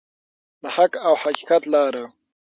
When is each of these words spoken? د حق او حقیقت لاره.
د 0.61 0.63
حق 0.75 0.93
او 1.07 1.13
حقیقت 1.23 1.63
لاره. 1.73 2.03